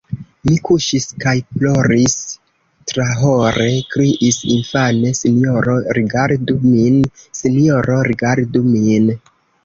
Mi 0.47 0.55
kuŝis 0.67 1.03
kaj 1.23 1.33
ploris, 1.55 2.13
trahore 2.91 3.67
kriis 3.91 4.39
infane: 4.53 5.11
Sinjoro, 5.19 5.75
rigardu 5.97 6.55
min! 6.63 6.97
Sinjoro, 7.41 7.99
rigardu 8.09 8.63
min! 8.71 9.07